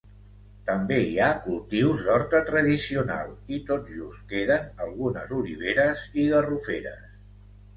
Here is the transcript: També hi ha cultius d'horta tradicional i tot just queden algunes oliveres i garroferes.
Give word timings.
També 0.67 0.95
hi 1.09 1.17
ha 1.25 1.27
cultius 1.47 2.01
d'horta 2.07 2.41
tradicional 2.47 3.29
i 3.57 3.59
tot 3.69 3.93
just 3.99 4.25
queden 4.33 4.83
algunes 4.87 5.37
oliveres 5.39 6.07
i 6.25 6.25
garroferes. 6.33 7.07